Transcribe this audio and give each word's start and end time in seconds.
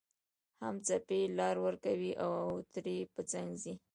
هم 0.61 0.75
څپې 0.85 1.21
لار 1.37 1.55
ورکوي 1.65 2.11
او 2.23 2.31
ترې 2.73 2.97
په 3.13 3.21
څنګ 3.31 3.49
ځي 3.63 3.73